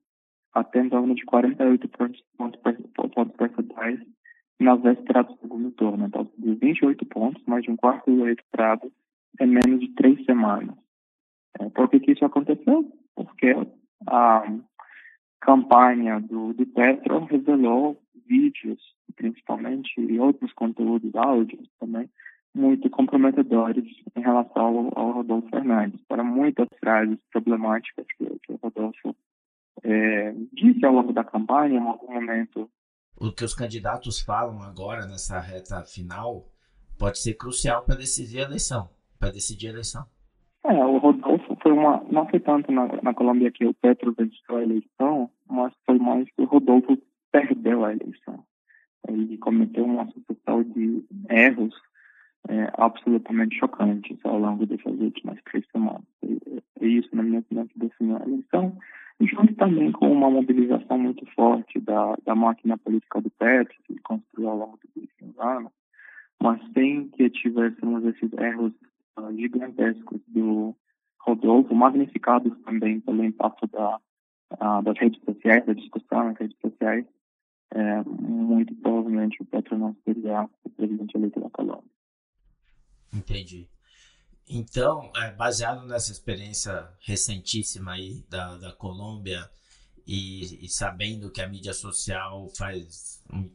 até 0.54 0.82
em 0.82 0.90
torno 0.90 1.14
de 1.14 1.24
48 1.26 1.88
pontos, 1.90 2.24
pontos, 2.36 2.60
pontos 3.14 3.36
percentuais 3.36 4.00
na 4.60 4.76
véspera 4.76 5.24
do 5.24 5.38
segundo 5.38 5.72
turno. 5.72 6.08
Então, 6.08 6.30
de 6.38 6.56
28 6.56 7.06
pontos, 7.06 7.44
mais 7.46 7.64
de 7.64 7.72
um 7.72 7.78
quarto 7.78 8.12
do 8.12 8.22
eleitorado 8.22 8.92
em 9.40 9.48
menos 9.48 9.80
de 9.80 9.90
três 9.94 10.24
semanas. 10.26 10.76
É, 11.60 11.70
por 11.70 11.90
que, 11.90 12.00
que 12.00 12.12
isso 12.14 12.26
aconteceu? 12.26 12.92
Porque 13.16 13.56
a 14.08 14.44
campanha 15.40 16.20
do, 16.20 16.54
do 16.54 16.66
Petro 16.66 17.26
revelou 17.26 18.02
vídeos, 18.30 18.80
principalmente, 19.16 20.00
e 20.00 20.20
outros 20.20 20.54
conteúdos, 20.54 21.16
áudios 21.16 21.68
também, 21.80 22.08
muito 22.54 22.90
comprometedores 22.90 23.86
em 24.16 24.22
relação 24.22 24.92
ao, 24.96 25.00
ao 25.00 25.12
Rodolfo 25.14 25.50
Fernandes. 25.50 26.00
Para 26.08 26.24
muitas 26.24 26.68
frases 26.80 27.18
problemáticas 27.32 28.06
que, 28.18 28.26
que 28.26 28.54
o 28.54 28.60
Rodolfo 28.62 29.16
é, 29.84 30.34
disse 30.54 30.86
ao 30.86 30.94
longo 30.94 31.12
da 31.12 31.24
campanha, 31.24 31.80
em 31.80 31.88
algum 31.88 32.14
momento. 32.14 32.70
O 33.20 33.32
que 33.32 33.44
os 33.44 33.54
candidatos 33.54 34.22
falam 34.22 34.62
agora 34.62 35.06
nessa 35.08 35.40
reta 35.40 35.84
final 35.84 36.46
pode 36.98 37.20
ser 37.20 37.34
crucial 37.34 37.84
para 37.84 37.96
decidir 37.96 38.40
a 38.40 38.44
eleição 38.44 38.90
para 39.20 39.32
decidir 39.32 39.68
a 39.68 39.72
eleição. 39.72 40.06
É, 40.64 40.74
o 40.74 40.98
Rodolfo 40.98 41.58
foi 41.62 41.72
uma. 41.72 42.04
Não 42.10 42.28
foi 42.28 42.40
tanto 42.40 42.72
na, 42.72 42.88
na 43.02 43.14
Colômbia 43.14 43.52
que 43.52 43.66
o 43.66 43.74
Petro 43.74 44.14
venceu 44.18 44.58
a 44.58 44.64
eleição, 44.64 45.30
mas 45.48 45.74
foi 45.86 46.00
mais 46.00 46.26
que 46.32 46.42
o 46.42 46.46
Rodolfo 46.46 46.98
perdeu 47.32 47.86
a 47.86 47.94
eleição. 47.94 48.44
Ele 49.08 49.38
cometeu 49.38 49.86
uma 49.86 50.06
sucessão 50.08 50.64
de 50.64 51.04
erros 51.30 51.74
é, 52.48 52.72
absolutamente 52.78 53.58
chocantes 53.58 54.18
ao 54.24 54.40
longo 54.40 54.66
dessas 54.66 55.00
últimas 55.00 55.40
três 55.44 55.66
semanas. 55.72 56.04
É, 56.24 56.86
isso, 56.86 57.10
na 57.14 57.24
minha 57.24 57.40
opinião, 57.40 57.68
definiu 57.76 58.18
a 58.18 58.26
eleição, 58.26 58.78
junto 59.22 59.54
também 59.56 59.92
com 59.92 60.12
uma 60.12 60.30
mobilização 60.30 60.98
muito 60.98 61.26
forte 61.34 61.80
da, 61.80 62.16
da 62.26 62.36
máquina 62.36 62.78
política 62.78 63.22
do 63.22 63.30
Petro, 63.32 63.76
que 63.84 63.98
construiu 64.00 64.50
ao 64.50 64.58
longo 64.58 64.80
dos 64.84 65.04
últimos 65.04 65.40
anos, 65.40 65.72
mas 66.42 66.62
sem 66.74 67.10
que 67.10 67.30
tivéssemos 67.30 68.06
esses 68.06 68.32
erros 68.34 68.74
gigantescos 69.36 70.22
do 70.28 70.74
Rodolfo, 71.20 71.76
magnificados 71.76 72.58
também 72.62 73.02
pelo 73.02 73.24
impacto 73.24 73.68
da, 73.68 74.00
das 74.82 74.98
redes 74.98 75.22
sociais, 75.24 75.66
da 75.66 75.74
discussão 75.74 76.26
nas 76.26 76.38
redes 76.38 76.58
sociais, 76.60 77.06
é, 77.74 78.04
muito 78.04 78.76
provavelmente 78.76 79.42
o 79.42 79.46
Petro 79.46 79.78
não 79.78 79.96
seria 80.04 80.50
o 80.64 80.70
presidente 80.70 81.16
eleito 81.16 81.40
da 81.40 81.50
Colômbia. 81.50 81.92
Entendi. 83.14 83.70
Então, 84.48 85.12
é, 85.16 85.32
baseado 85.32 85.86
nessa 85.86 86.12
experiência 86.12 86.90
recentíssima 87.00 87.94
aí 87.94 88.26
da, 88.28 88.58
da 88.58 88.74
Colômbia 88.74 89.48
e, 90.08 90.66
e 90.66 90.68
sabendo 90.68 91.30
que 91.30 91.40
a 91.40 91.48
mídia 91.48 91.74
social 91.74 92.50
faz 92.58 93.24
um, 93.32 93.48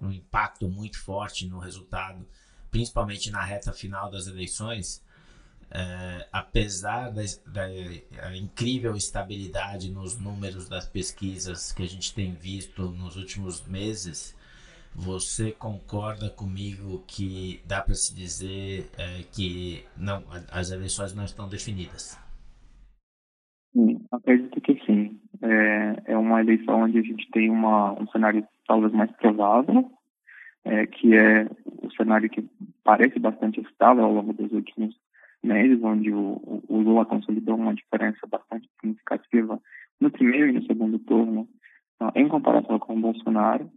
um 0.00 0.12
impacto 0.12 0.68
muito 0.68 0.96
forte 1.02 1.44
no 1.48 1.58
resultado, 1.58 2.24
principalmente 2.70 3.32
na 3.32 3.42
reta 3.42 3.72
final 3.72 4.08
das 4.08 4.28
eleições, 4.28 5.02
é, 5.70 6.26
apesar 6.32 7.10
da, 7.10 7.22
da 7.46 8.36
incrível 8.36 8.94
estabilidade 8.96 9.92
nos 9.92 10.18
números 10.18 10.68
das 10.68 10.86
pesquisas 10.86 11.72
que 11.72 11.82
a 11.82 11.86
gente 11.86 12.14
tem 12.14 12.32
visto 12.32 12.82
nos 12.82 13.16
últimos 13.16 13.66
meses, 13.66 14.36
você 14.94 15.52
concorda 15.52 16.30
comigo 16.30 17.04
que 17.06 17.60
dá 17.66 17.82
para 17.82 17.94
se 17.94 18.14
dizer 18.14 18.90
é, 18.98 19.22
que 19.30 19.84
não, 19.96 20.24
as 20.50 20.70
eleições 20.70 21.14
não 21.14 21.24
estão 21.24 21.48
definidas? 21.48 22.18
Sim, 23.72 24.00
acredito 24.10 24.60
que 24.60 24.74
sim. 24.86 25.20
É, 25.40 26.12
é 26.12 26.18
uma 26.18 26.40
eleição 26.40 26.82
onde 26.82 26.98
a 26.98 27.02
gente 27.02 27.30
tem 27.30 27.50
uma, 27.50 27.92
um 27.92 28.08
cenário 28.08 28.44
talvez 28.66 28.92
mais 28.92 29.10
provável, 29.12 29.90
é, 30.64 30.86
que 30.86 31.14
é 31.14 31.46
o 31.82 31.90
cenário 31.92 32.28
que 32.28 32.44
parece 32.82 33.18
bastante 33.18 33.60
estável 33.60 34.04
ao 34.04 34.12
longo 34.12 34.32
dos 34.32 34.50
últimos 34.50 34.96
meses, 35.42 35.82
onde 35.82 36.12
o, 36.12 36.62
o 36.68 36.80
Lula 36.80 37.04
consolidou 37.04 37.56
uma 37.56 37.74
diferença 37.74 38.26
bastante 38.26 38.68
significativa 38.74 39.60
no 40.00 40.10
primeiro 40.10 40.48
e 40.48 40.52
no 40.52 40.62
segundo 40.64 40.98
turno, 41.00 41.48
uh, 42.00 42.12
em 42.14 42.28
comparação 42.28 42.78
com 42.78 42.96
o 42.96 43.00
Bolsonaro, 43.00 43.70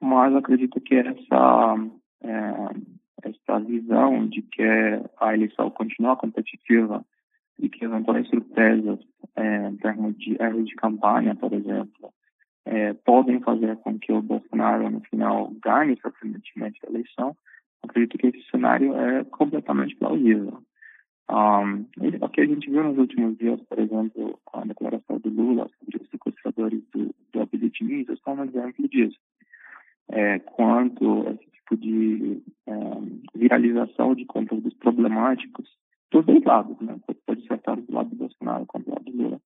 mas 0.00 0.34
acredito 0.34 0.80
que 0.80 0.94
essa, 0.94 1.76
é, 2.22 3.28
essa 3.28 3.60
visão 3.60 4.26
de 4.28 4.42
que 4.42 4.62
a 5.18 5.34
eleição 5.34 5.70
continua 5.70 6.16
competitiva 6.16 7.04
e 7.58 7.68
que 7.68 7.84
eventuais 7.84 8.28
surpresas 8.28 8.98
é, 9.34 9.68
em 9.68 9.76
termos 9.76 10.16
de 10.18 10.36
erros 10.40 10.66
de 10.66 10.74
campanha, 10.74 11.34
por 11.34 11.52
exemplo, 11.52 12.12
é, 12.66 12.92
podem 12.92 13.40
fazer 13.40 13.76
com 13.78 13.98
que 13.98 14.12
o 14.12 14.20
Bolsonaro, 14.20 14.90
no 14.90 15.00
final, 15.02 15.52
ganhe 15.62 15.96
surpreendentemente 16.00 16.80
a 16.84 16.90
eleição, 16.90 17.36
acredito 17.82 18.18
que 18.18 18.26
esse 18.26 18.50
cenário 18.50 18.94
é 18.94 19.24
completamente 19.24 19.96
plausível. 19.96 20.62
Um, 21.28 21.86
o 22.20 22.28
que 22.28 22.40
a 22.40 22.46
gente 22.46 22.70
viu 22.70 22.84
nos 22.84 22.98
últimos 22.98 23.36
dias, 23.36 23.60
por 23.62 23.78
exemplo, 23.78 24.38
a 24.52 24.64
declaração 24.64 25.18
do 25.18 25.28
Lula 25.28 25.68
sobre 25.78 26.02
os 26.02 26.08
sequestradores 26.08 26.82
do, 26.92 27.14
do 27.32 27.84
News, 27.84 28.08
é 28.08 28.16
só 28.16 28.32
um 28.32 28.44
exemplo 28.44 28.88
disso. 28.88 29.18
É, 30.08 30.38
quanto 30.38 31.28
esse 31.30 31.50
tipo 31.50 31.76
de 31.76 32.42
é, 32.68 32.72
viralização 33.34 34.14
de 34.14 34.24
conteúdos 34.24 34.72
problemáticos 34.74 35.68
dos 36.12 36.24
dois 36.24 36.44
lados, 36.44 36.78
né? 36.80 36.96
pode 37.26 37.44
ser 37.46 37.58
tanto 37.58 37.82
do 37.82 37.92
lado 37.92 38.10
do 38.10 38.16
Bolsonaro 38.16 38.64
quanto 38.66 38.84
do 38.84 38.92
lado 38.92 39.04
do 39.04 39.16
Lula, 39.16 39.40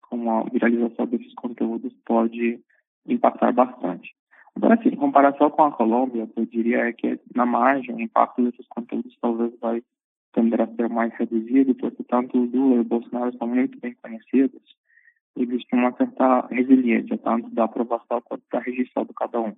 como 0.00 0.30
a 0.30 0.44
viralização 0.44 1.06
desses 1.06 1.34
conteúdos 1.34 1.92
pode 2.06 2.58
impactar 3.06 3.52
bastante. 3.52 4.14
Agora, 4.56 4.74
assim, 4.74 4.88
em 4.88 4.96
comparação 4.96 5.50
com 5.50 5.62
a 5.62 5.72
Colômbia, 5.72 6.28
eu 6.34 6.46
diria 6.46 6.90
que 6.94 7.20
na 7.34 7.44
margem, 7.44 7.94
o 7.94 8.00
impacto 8.00 8.42
desses 8.42 8.66
conteúdos 8.68 9.16
talvez 9.20 9.52
vai 9.60 9.82
tender 10.32 10.60
a 10.60 10.66
ser 10.66 10.88
mais 10.88 11.12
reduzido, 11.14 11.74
porque 11.74 12.02
tanto 12.04 12.38
o 12.38 12.44
Lula 12.44 12.76
e 12.76 12.80
o 12.80 12.84
Bolsonaro 12.84 13.36
são 13.36 13.48
muito 13.48 13.78
bem 13.80 13.94
conhecidos, 14.02 14.62
existe 15.36 15.74
uma 15.74 15.92
certa 15.92 16.46
resiliência, 16.46 17.16
tanto 17.18 17.50
da 17.50 17.64
aprovação 17.64 18.20
quanto 18.22 18.42
da 18.52 18.60
rejeição 18.60 19.04
de 19.04 19.14
cada 19.14 19.40
um. 19.40 19.54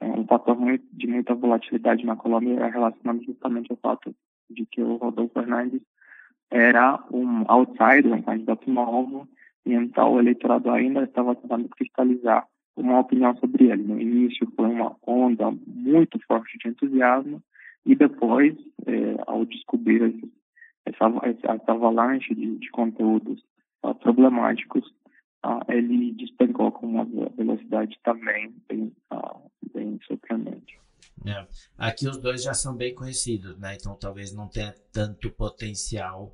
É, 0.00 0.06
um 0.06 0.24
fator 0.26 0.56
de 0.92 1.06
muita 1.06 1.34
volatilidade 1.34 2.06
na 2.06 2.16
Colômbia 2.16 2.60
é 2.60 2.70
relacionado 2.70 3.22
justamente 3.24 3.70
ao 3.70 3.76
fato 3.78 4.14
de 4.48 4.64
que 4.66 4.80
o 4.80 4.96
Rodolfo 4.96 5.34
Fernandes 5.34 5.82
era 6.50 7.04
um 7.10 7.44
outsider, 7.48 8.12
um 8.12 8.22
candidato 8.22 8.70
novo, 8.70 9.28
e 9.66 9.74
então 9.74 10.12
o 10.12 10.20
eleitorado 10.20 10.70
ainda 10.70 11.02
estava 11.02 11.34
tentando 11.34 11.68
cristalizar 11.68 12.46
uma 12.76 13.00
opinião 13.00 13.36
sobre 13.36 13.70
ele. 13.70 13.82
No 13.82 14.00
início 14.00 14.50
foi 14.54 14.66
uma 14.66 14.96
onda 15.06 15.50
muito 15.66 16.18
forte 16.26 16.56
de 16.58 16.68
entusiasmo, 16.68 17.42
e 17.86 17.94
depois, 17.94 18.54
é, 18.86 19.16
ao 19.26 19.44
descobrir 19.44 20.02
esse, 20.02 20.32
essa, 20.86 21.04
essa 21.24 21.72
avalanche 21.72 22.34
de, 22.34 22.58
de 22.58 22.70
conteúdos 22.70 23.42
uh, 23.84 23.94
problemáticos, 23.94 24.86
uh, 25.44 25.60
ele 25.68 26.12
despencou 26.12 26.72
com 26.72 26.86
uma 26.86 27.04
velocidade 27.36 27.98
também 28.02 28.54
bem, 28.68 28.92
uh, 29.12 29.50
bem 29.74 29.98
surpreendente. 30.06 30.78
É. 31.26 31.46
Aqui 31.76 32.08
os 32.08 32.16
dois 32.18 32.42
já 32.42 32.54
são 32.54 32.76
bem 32.76 32.94
conhecidos, 32.94 33.58
né? 33.58 33.74
Então 33.74 33.96
talvez 33.98 34.34
não 34.34 34.48
tenha 34.48 34.72
tanto 34.92 35.30
potencial 35.30 36.32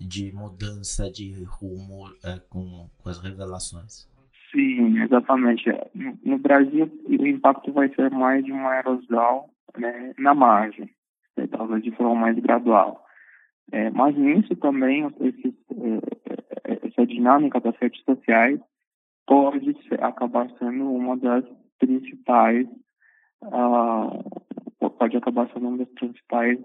de 0.00 0.32
mudança 0.32 1.10
de 1.10 1.44
rumo 1.44 2.08
é, 2.24 2.38
com, 2.48 2.88
com 2.98 3.08
as 3.08 3.18
revelações. 3.18 4.08
Sim, 4.52 5.00
exatamente. 5.00 5.64
No 6.24 6.38
Brasil, 6.38 6.90
o 7.06 7.26
impacto 7.26 7.72
vai 7.72 7.92
ser 7.94 8.10
mais 8.10 8.44
de 8.44 8.52
uma 8.52 8.78
erosão 8.78 9.48
né, 9.76 10.14
na 10.18 10.34
margem, 10.34 10.90
né, 11.36 11.46
talvez 11.46 11.82
de 11.82 11.90
forma 11.92 12.14
mais 12.14 12.38
gradual. 12.38 13.04
É, 13.72 13.90
mas 13.90 14.16
nisso 14.16 14.56
também, 14.56 15.06
esses, 15.20 15.54
é, 15.70 16.72
é, 16.72 16.86
essa 16.86 17.06
dinâmica 17.06 17.60
das 17.60 17.76
redes 17.76 18.02
sociais 18.02 18.60
pode 19.26 19.76
acabar 20.00 20.50
sendo 20.58 20.90
uma 20.90 21.16
das 21.16 21.44
principais, 21.78 22.66
uh, 23.44 24.90
pode 24.98 25.16
acabar 25.16 25.48
sendo 25.52 25.68
um 25.68 25.76
dos 25.76 25.88
principais 25.90 26.58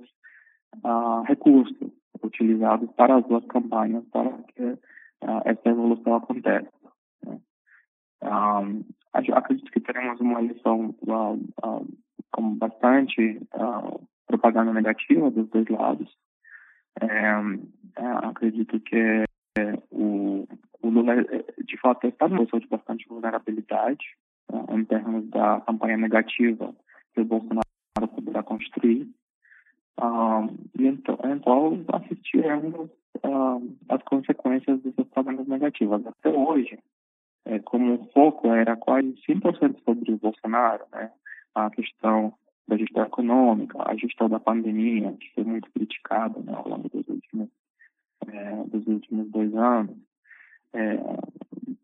uh, 0.83 1.21
recursos 1.27 1.77
utilizados 2.24 2.91
para 2.93 3.17
as 3.17 3.25
duas 3.27 3.45
campanhas 3.45 4.03
para 4.05 4.31
que 4.55 4.63
uh, 4.63 4.79
essa 5.45 5.69
evolução 5.69 6.15
aconteça. 6.15 6.71
Né? 7.24 7.39
Um, 8.24 8.83
acredito 9.33 9.71
que 9.71 9.79
teremos 9.79 10.19
uma 10.19 10.41
eleição 10.41 10.95
com 12.35 12.55
bastante 12.55 13.39
uh, 13.53 14.01
propaganda 14.27 14.73
negativa 14.73 15.31
dos 15.31 15.47
dois 15.49 15.67
lados. 15.69 16.13
É, 17.01 17.07
é, 17.07 18.07
acredito 18.23 18.77
que 18.81 18.97
é, 19.57 19.73
o, 19.89 20.45
o 20.81 20.89
Lula, 20.89 21.15
de 21.63 21.77
fato, 21.77 22.07
está 22.07 22.27
numa 22.27 22.43
situação 22.43 22.59
de 22.59 22.67
bastante 22.67 23.07
vulnerabilidade 23.07 24.05
em 24.69 24.83
termos 24.83 25.29
da 25.29 25.61
campanha 25.61 25.97
negativa 25.97 26.75
que 27.13 27.21
o 27.21 27.25
Bolsonaro 27.25 27.63
poderá 28.13 28.43
construir. 28.43 29.09
e 30.77 30.87
então, 30.87 31.17
então 31.23 31.85
assistiremos 31.93 32.89
as 33.89 34.03
consequências 34.03 34.81
dessas 34.81 35.07
propagandas 35.07 35.47
negativas. 35.47 36.05
Até 36.05 36.29
hoje, 36.29 36.77
é, 37.45 37.59
como 37.59 37.93
o 37.93 38.05
foco 38.11 38.49
era 38.49 38.75
quase 38.75 39.15
100% 39.27 39.83
sobre 39.83 40.11
o 40.11 40.17
Bolsonaro, 40.17 40.85
né? 40.91 41.11
A 41.55 41.69
questão 41.69 42.33
da 42.67 42.77
gestão 42.77 43.03
econômica, 43.03 43.77
a 43.85 43.95
gestão 43.95 44.27
da 44.27 44.39
pandemia, 44.39 45.13
que 45.13 45.31
foi 45.33 45.43
muito 45.43 45.69
criticada 45.71 46.39
né, 46.41 46.53
ao 46.53 46.67
longo 46.67 46.89
dos 46.89 47.07
últimos, 47.07 47.50
é, 48.27 48.63
dos 48.65 48.85
últimos 48.88 49.29
dois 49.31 49.55
anos, 49.55 49.95
é, 50.74 50.97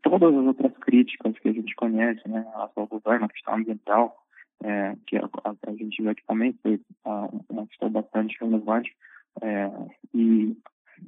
todas 0.01 0.33
as 0.33 0.45
outras 0.45 0.77
críticas 0.79 1.37
que 1.39 1.49
a 1.49 1.53
gente 1.53 1.75
conhece 1.75 2.27
né, 2.27 2.45
ao 2.53 2.87
governo, 2.87 3.25
a 3.25 3.29
questão 3.29 3.55
ambiental, 3.55 4.17
é, 4.63 4.95
que 5.07 5.17
a, 5.17 5.29
a, 5.45 5.73
gente 5.73 6.01
vê 6.01 6.13
que 6.13 6.25
também 6.25 6.53
foi 6.61 6.79
a, 7.05 7.29
uma 7.49 7.67
questão 7.67 7.89
bastante 7.89 8.37
relevante, 8.39 8.93
é, 9.41 9.71
e 10.13 10.57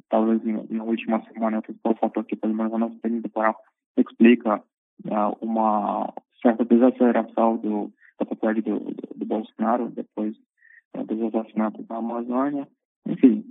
talvez 0.09 0.41
na 0.69 0.83
última 0.83 1.21
semana, 1.31 1.61
o 1.83 1.95
fator 1.95 2.23
que 2.25 2.35
pelo 2.35 2.53
menos 2.53 2.73
a 2.73 2.77
nossa 2.77 2.95
temporal 3.01 3.59
explica 3.97 4.57
uh, 5.05 5.37
uma 5.41 6.11
certa 6.41 6.65
desaceleração 6.65 7.57
do, 7.57 7.91
popularidade 8.25 8.79
do, 8.79 8.93
do, 9.15 9.25
Bolsonaro 9.25 9.89
depois 9.89 10.35
uh, 10.95 11.03
dos 11.03 11.21
assassinatos 11.33 11.87
na 11.87 11.97
Amazônia. 11.97 12.67
Enfim, 13.05 13.45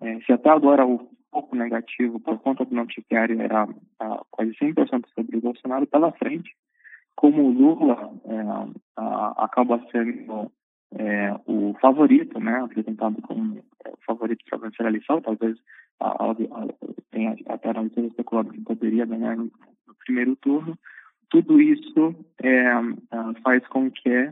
é, 0.00 0.20
se 0.20 0.32
até 0.32 0.50
agora 0.50 0.86
o 0.86 1.08
foco 1.30 1.54
negativo 1.56 2.20
por 2.20 2.38
conta 2.38 2.64
do 2.64 2.74
noticiário 2.74 3.40
era 3.40 3.64
uh, 3.66 4.26
quase 4.30 4.52
100% 4.52 5.04
sobre 5.14 5.36
o 5.36 5.40
Bolsonaro, 5.40 5.86
pela 5.86 6.12
frente, 6.12 6.50
como 7.16 7.44
o 7.44 7.50
Lula 7.50 8.12
é, 8.26 9.02
acaba 9.38 9.82
sendo 9.90 10.52
é, 10.94 11.34
o 11.46 11.74
favorito, 11.80 12.38
né, 12.38 12.60
apresentado 12.60 13.20
como 13.22 13.58
é, 13.84 13.92
favorito 14.06 14.44
para 14.48 14.58
vencer 14.58 14.86
a 14.86 14.88
eleição, 14.88 15.20
talvez 15.20 15.56
a, 15.98 16.08
a, 16.08 16.30
a, 16.30 16.34
tem 17.10 17.28
até 17.48 17.70
analistas 17.70 18.04
especulado 18.04 18.50
que 18.50 18.60
poderia 18.60 19.06
ganhar 19.06 19.36
no, 19.36 19.44
no, 19.44 19.94
primeiro 20.04 20.36
turno. 20.36 20.78
Tudo 21.36 21.60
isso 21.60 22.16
é, 22.42 22.64
faz 23.42 23.66
com 23.66 23.90
que 23.90 24.30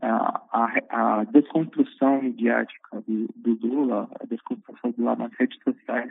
a, 0.00 0.80
a, 0.88 1.24
desconstrução 1.24 2.22
midiática 2.22 3.02
do, 3.06 3.28
do, 3.36 3.66
Lula, 3.66 4.08
a 4.18 4.24
desconstrução 4.24 4.92
do 4.92 5.02
Lula 5.02 5.16
nas 5.16 5.32
redes 5.38 5.58
sociais, 5.62 6.10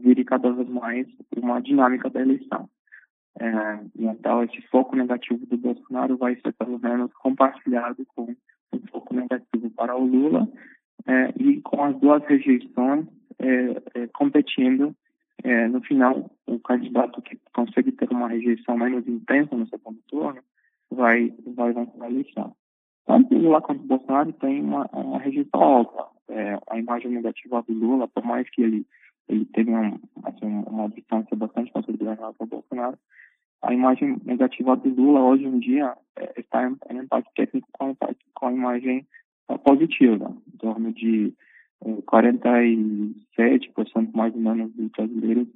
vire 0.00 0.24
cada 0.24 0.50
vez 0.50 0.66
mais 0.66 1.06
uma 1.36 1.60
dinâmica 1.60 2.08
da 2.08 2.22
eleição. 2.22 2.70
É, 3.38 3.80
então, 3.98 4.44
esse 4.44 4.62
foco 4.68 4.96
negativo 4.96 5.44
do 5.44 5.58
Bolsonaro 5.58 6.16
vai 6.16 6.36
ser, 6.36 6.54
pelo 6.54 6.78
menos, 6.78 7.12
compartilhado 7.12 8.02
com 8.16 8.34
um 8.72 8.80
foco 8.90 9.12
negativo 9.12 9.68
para 9.76 9.94
o 9.94 10.06
Lula 10.06 10.48
é, 11.06 11.34
e 11.36 11.60
com 11.60 11.84
as 11.84 11.94
duas 12.00 12.24
rejeições 12.24 13.06
é, 13.38 14.04
é 14.04 14.06
competindo. 14.06 14.96
É, 15.42 15.68
no 15.68 15.80
final, 15.82 16.30
o 16.46 16.58
candidato 16.58 17.20
que 17.22 17.38
consegue 17.52 17.92
ter 17.92 18.10
uma 18.10 18.28
rejeição 18.28 18.78
menos 18.78 19.06
intensa 19.06 19.56
no 19.56 19.66
segundo 19.68 19.98
turno 20.08 20.40
vai, 20.90 21.34
vai 21.54 21.72
vencer 21.72 22.02
a 22.02 22.10
eleição. 22.10 22.56
Tanto 23.06 23.34
Lula 23.34 23.60
quanto 23.60 23.82
Bolsonaro 23.82 24.32
tem 24.34 24.62
uma, 24.62 24.86
uma 24.92 25.18
rejeição 25.18 25.62
alta. 25.62 26.06
É, 26.28 26.58
a 26.68 26.78
imagem 26.78 27.10
negativa 27.10 27.62
do 27.62 27.74
Lula, 27.74 28.08
por 28.08 28.24
mais 28.24 28.48
que 28.48 28.62
ele 28.62 28.86
ele 29.28 29.44
teve 29.46 29.70
um, 29.70 29.98
assim, 30.24 30.64
uma 30.66 30.88
distância 30.88 31.34
bastante 31.36 31.72
considerável 31.72 32.34
o 32.38 32.46
Bolsonaro, 32.46 32.98
a 33.62 33.72
imagem 33.72 34.20
negativa 34.24 34.76
do 34.76 34.90
Lula 34.90 35.20
hoje 35.20 35.44
em 35.44 35.58
dia 35.58 35.96
é, 36.16 36.38
está 36.38 36.68
em, 36.68 36.76
em 36.90 36.98
empate 36.98 37.28
técnico 37.34 37.68
com 37.72 37.96
com 38.34 38.46
a 38.46 38.52
imagem 38.52 39.06
é, 39.48 39.58
positiva, 39.58 40.36
em 40.52 40.56
torno 40.58 40.92
de 40.92 41.32
47% 42.02 44.12
mais 44.14 44.34
ou 44.34 44.40
menos 44.40 44.72
dos 44.74 44.90
brasileiros 44.90 45.48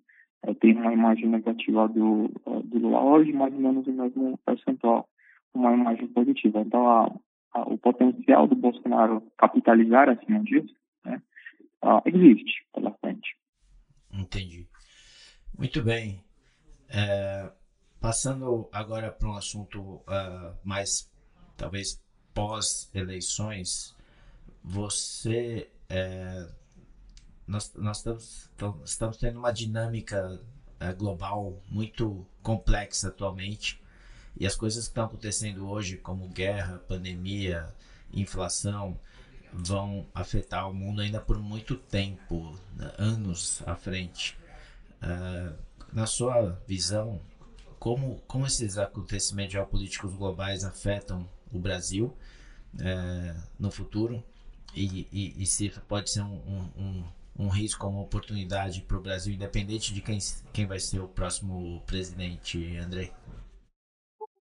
é, 0.45 0.55
tem 0.55 0.77
uma 0.77 0.93
imagem 0.93 1.29
negativa 1.29 1.89
do, 1.89 2.31
é, 2.47 2.63
do 2.63 2.79
Lula 2.79 3.03
hoje, 3.03 3.33
mais 3.33 3.53
ou 3.53 3.61
menos 3.61 3.87
o 3.87 3.93
mesmo 3.93 4.39
percentual, 4.45 5.09
uma 5.55 5.73
imagem 5.73 6.07
positiva. 6.09 6.61
Então, 6.61 6.89
a, 6.89 7.13
a, 7.55 7.63
o 7.63 7.79
potencial 7.79 8.47
do 8.47 8.55
Bolsonaro 8.55 9.23
capitalizar 9.37 10.09
acima 10.09 10.41
disso 10.45 10.75
né, 11.05 11.21
existe 12.05 12.65
pela 12.73 12.93
frente. 13.01 13.37
Entendi. 14.13 14.69
Muito 15.57 15.83
bem. 15.83 16.23
É, 16.89 17.51
Passando 18.01 18.69
agora 18.73 19.11
para 19.11 19.29
um 19.29 19.35
assunto 19.35 19.81
uh, 19.81 20.57
mais, 20.63 21.11
talvez, 21.57 22.01
pós-eleições, 22.33 23.97
você. 24.63 25.69
É, 25.91 26.47
nós, 27.47 27.73
nós 27.75 27.97
estamos, 27.99 28.51
estamos 28.85 29.17
tendo 29.17 29.39
uma 29.39 29.51
dinâmica 29.51 30.39
é, 30.79 30.93
global 30.93 31.63
muito 31.67 32.27
complexa 32.43 33.09
atualmente 33.09 33.83
e 34.37 34.47
as 34.47 34.55
coisas 34.55 34.85
que 34.85 34.91
estão 34.91 35.07
acontecendo 35.07 35.67
hoje, 35.67 35.97
como 35.97 36.29
guerra, 36.29 36.79
pandemia, 36.87 37.75
inflação, 38.13 39.01
vão 39.51 40.07
afetar 40.15 40.69
o 40.69 40.75
mundo 40.75 41.01
ainda 41.01 41.21
por 41.21 41.39
muito 41.39 41.75
tempo, 41.75 42.55
né, 42.77 42.93
anos 42.99 43.63
à 43.67 43.75
frente. 43.75 44.39
Uh, 45.03 45.57
na 45.91 46.07
sua 46.07 46.61
visão, 46.69 47.19
como, 47.79 48.21
como 48.27 48.47
esses 48.47 48.77
acontecimentos 48.77 49.55
geopolíticos 49.55 50.13
globais 50.15 50.65
afetam 50.65 51.29
o 51.51 51.59
Brasil 51.59 52.15
é, 52.79 53.35
no 53.59 53.71
futuro 53.71 54.23
e, 54.75 55.07
e, 55.13 55.43
e, 55.43 55.47
se 55.47 55.71
pode 55.89 56.11
ser 56.11 56.23
um, 56.23 56.39
um, 56.79 57.05
um 57.39 57.49
risco 57.49 57.87
ou 57.87 57.93
uma 57.93 58.03
oportunidade 58.03 58.83
para 58.83 58.97
o 58.97 59.03
Brasil, 59.03 59.35
independente 59.35 59.95
de 59.95 60.01
quem, 60.01 60.19
quem 60.53 60.67
vai 60.67 60.79
ser 60.79 61.01
o 61.01 61.09
próximo 61.09 61.81
presidente, 61.87 62.77
André? 62.77 63.11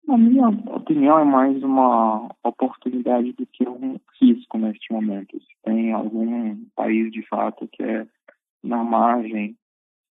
Na 0.08 0.17
minha 0.17 0.47
opinião, 0.49 1.19
é 1.19 1.23
mais 1.23 1.62
uma 1.63 2.29
oportunidade 2.43 3.32
do 3.34 3.45
que 3.45 3.67
um 3.67 3.99
risco 4.19 4.58
neste 4.58 4.91
momento. 4.91 5.39
Se 5.39 5.55
tem 5.63 5.93
algum 5.93 6.55
país, 6.75 7.12
de 7.12 7.21
fato, 7.27 7.67
que 7.67 7.84
é 7.84 8.08
na 8.63 8.84
margem 8.84 9.55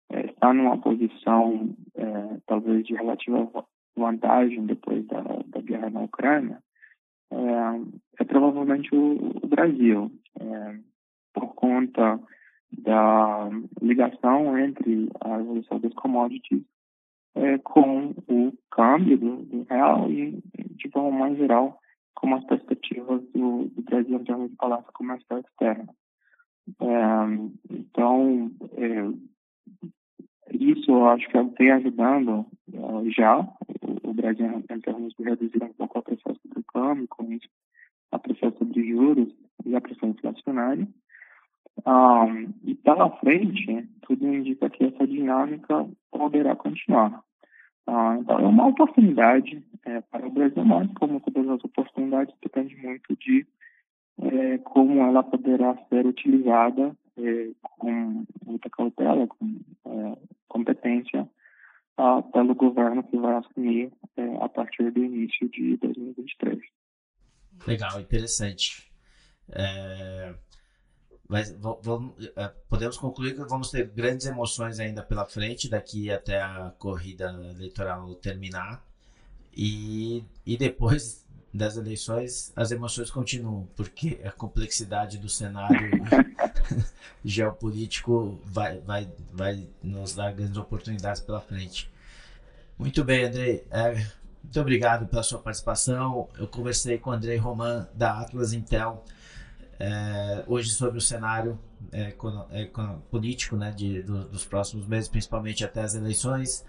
é, 0.09 0.27
está 0.27 0.53
numa 0.53 0.77
posição 0.77 1.75
é, 1.95 2.37
talvez 2.45 2.85
de 2.85 2.93
relativa 2.93 3.49
vantagem 3.95 4.65
depois 4.65 5.05
da, 5.07 5.21
da 5.47 5.61
guerra 5.61 5.89
na 5.89 6.01
Ucrânia, 6.01 6.59
é, 7.31 8.21
é 8.21 8.23
provavelmente 8.23 8.93
o, 8.95 9.37
o 9.43 9.47
Brasil, 9.47 10.11
é, 10.39 10.79
por 11.33 11.53
conta 11.55 12.19
da 12.71 13.49
ligação 13.81 14.57
entre 14.57 15.09
a 15.21 15.39
evolução 15.39 15.79
dos 15.79 15.93
commodities 15.93 16.63
é, 17.35 17.57
com 17.59 18.13
o 18.27 18.53
câmbio 18.71 19.17
do, 19.17 19.35
do, 19.43 19.63
real 19.69 20.11
e, 20.11 20.41
de 20.75 20.89
forma 20.89 21.11
mais 21.11 21.37
geral, 21.37 21.79
com 22.15 22.33
as 22.33 22.43
perspectivas 22.45 23.21
do, 23.33 23.65
do 23.65 23.81
Brasil 23.83 24.19
em 24.19 24.23
termos 24.23 24.49
de 24.49 24.55
balança 24.55 24.91
comercial 24.93 25.39
externa. 25.39 25.93
É, 26.81 26.95
então, 27.69 28.51
é, 28.73 29.27
isso 30.51 30.91
eu 30.91 31.07
acho 31.07 31.27
que 31.27 31.41
vem 31.59 31.71
ajudando 31.71 32.45
uh, 32.73 33.09
já 33.09 33.39
o, 33.39 34.09
o 34.09 34.13
Brasil 34.13 34.63
em 34.69 34.79
termos 34.79 35.13
de 35.13 35.23
reduzir 35.23 35.63
um 35.63 35.73
pouco 35.73 35.99
a 35.99 36.01
pressão 36.01 36.35
com 37.07 37.37
a 38.11 38.19
pressão 38.19 38.51
sobre 38.57 38.87
juros 38.87 39.33
e 39.65 39.75
a 39.75 39.81
pressão 39.81 40.09
inflacionária. 40.09 40.87
Um, 41.85 42.53
e 42.63 42.75
pela 42.75 43.09
frente, 43.17 43.87
tudo 44.01 44.27
indica 44.27 44.69
que 44.69 44.85
essa 44.85 45.05
dinâmica 45.05 45.87
poderá 46.11 46.55
continuar. 46.55 47.23
Então, 48.19 48.39
é 48.39 48.45
uma 48.45 48.67
oportunidade 48.67 49.63
é, 49.85 50.01
para 50.01 50.27
o 50.27 50.31
Brasil, 50.31 50.65
mas 50.65 50.91
como 50.95 51.21
todas 51.21 51.47
as 51.49 51.63
oportunidades, 51.63 52.35
depende 52.41 52.75
muito 52.75 53.15
de 53.15 53.47
é, 54.21 54.57
como 54.57 54.99
ela 55.01 55.23
poderá 55.23 55.77
ser 55.87 56.05
utilizada 56.05 56.95
é, 57.17 57.49
com 57.61 58.25
muita 58.45 58.69
cautela, 58.69 59.27
com 59.27 59.59
é, 59.85 60.17
competência, 60.49 61.29
a, 61.97 62.21
pelo 62.21 62.55
governo 62.55 63.03
que 63.03 63.17
vai 63.17 63.35
assumir 63.35 63.91
é, 64.15 64.43
a 64.43 64.47
partir 64.47 64.91
do 64.91 65.03
início 65.03 65.49
de 65.49 65.77
2023. 65.77 66.59
Legal, 67.65 67.99
interessante. 67.99 68.91
É, 69.49 70.33
mas, 71.27 71.51
vamos, 71.59 72.13
é, 72.35 72.47
podemos 72.69 72.97
concluir 72.97 73.35
que 73.35 73.43
vamos 73.43 73.69
ter 73.69 73.87
grandes 73.89 74.25
emoções 74.25 74.79
ainda 74.79 75.03
pela 75.03 75.25
frente, 75.25 75.69
daqui 75.69 76.11
até 76.11 76.41
a 76.41 76.73
corrida 76.77 77.31
eleitoral 77.55 78.13
terminar. 78.15 78.85
E, 79.55 80.23
e 80.45 80.55
depois 80.55 81.27
das 81.53 81.75
eleições, 81.75 82.53
as 82.55 82.71
emoções 82.71 83.09
continuam, 83.09 83.67
porque 83.75 84.21
a 84.23 84.31
complexidade 84.31 85.17
do 85.17 85.27
cenário 85.27 85.89
geopolítico 87.23 88.39
vai, 88.45 88.79
vai, 88.79 89.07
vai 89.31 89.67
nos 89.83 90.15
dar 90.15 90.33
grandes 90.33 90.57
oportunidades 90.57 91.21
pela 91.21 91.41
frente. 91.41 91.91
Muito 92.77 93.03
bem, 93.03 93.25
Andrei. 93.25 93.65
É, 93.71 93.93
muito 94.43 94.61
obrigado 94.61 95.07
pela 95.07 95.23
sua 95.23 95.39
participação. 95.39 96.29
Eu 96.37 96.47
conversei 96.47 96.97
com 96.97 97.09
o 97.09 97.13
Andrei 97.13 97.37
Roman, 97.37 97.87
da 97.93 98.19
Atlas 98.19 98.53
Intel, 98.53 99.03
é, 99.79 100.43
hoje 100.47 100.69
sobre 100.69 100.97
o 100.97 101.01
cenário 101.01 101.59
é, 101.91 102.13
é 102.51 102.65
político 103.11 103.55
né, 103.55 103.71
de, 103.71 104.01
do, 104.01 104.27
dos 104.27 104.45
próximos 104.45 104.87
meses, 104.87 105.07
principalmente 105.07 105.63
até 105.63 105.81
as 105.81 105.95
eleições. 105.95 106.65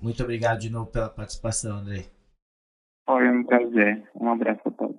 Muito 0.00 0.22
obrigado 0.22 0.58
de 0.58 0.70
novo 0.70 0.86
pela 0.90 1.08
participação, 1.08 1.78
Andrei. 1.78 2.06
Foi 3.06 3.28
um 3.28 3.44
prazer. 3.44 4.02
Um 4.14 4.30
abraço 4.30 4.60
a 4.66 4.70
todos. 4.70 4.89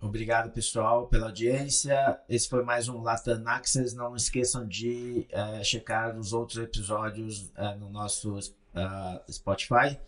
Obrigado, 0.00 0.52
pessoal, 0.52 1.08
pela 1.08 1.26
audiência. 1.26 2.20
Esse 2.28 2.48
foi 2.48 2.62
mais 2.62 2.88
um 2.88 3.02
Latam 3.02 3.42
Access. 3.46 3.96
Não 3.96 4.14
esqueçam 4.14 4.66
de 4.66 5.26
uh, 5.32 5.64
checar 5.64 6.16
os 6.16 6.32
outros 6.32 6.58
episódios 6.58 7.50
uh, 7.56 7.76
no 7.80 7.90
nosso 7.90 8.38
uh, 8.38 9.32
Spotify 9.32 9.98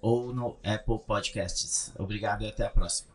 ou 0.00 0.32
no 0.32 0.56
Apple 0.64 0.98
Podcasts. 1.06 1.92
Obrigado 1.98 2.42
e 2.42 2.48
até 2.48 2.64
a 2.64 2.70
próxima. 2.70 3.10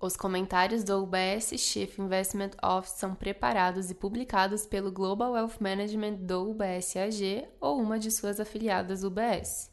Os 0.00 0.16
comentários 0.16 0.82
do 0.82 1.00
UBS 1.00 1.52
Chief 1.58 1.96
Investment 2.00 2.50
Office 2.60 2.94
são 2.94 3.14
preparados 3.14 3.88
e 3.88 3.94
publicados 3.94 4.66
pelo 4.66 4.90
Global 4.90 5.32
Wealth 5.32 5.60
Management 5.60 6.14
do 6.14 6.50
UBS 6.50 6.96
AG 6.96 7.46
ou 7.60 7.80
uma 7.80 8.00
de 8.00 8.10
suas 8.10 8.40
afiliadas 8.40 9.04
UBS. 9.04 9.70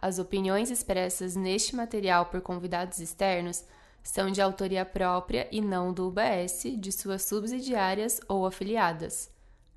As 0.00 0.20
opiniões 0.20 0.70
expressas 0.70 1.34
neste 1.34 1.74
material 1.74 2.26
por 2.26 2.40
convidados 2.42 3.00
externos 3.00 3.64
são 4.06 4.30
de 4.30 4.40
autoria 4.40 4.84
própria 4.84 5.48
e 5.50 5.60
não 5.60 5.92
do 5.92 6.06
UBS, 6.06 6.62
de 6.78 6.92
suas 6.92 7.24
subsidiárias 7.24 8.20
ou 8.28 8.46
afiliadas. 8.46 9.28